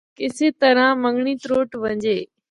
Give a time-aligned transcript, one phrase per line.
[0.17, 2.17] کسے طرحاں منگڑی تُرٹ ونجے۔